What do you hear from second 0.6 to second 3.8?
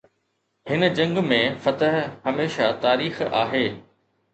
هن جنگ ۾ فتح هميشه تاريخ آهي.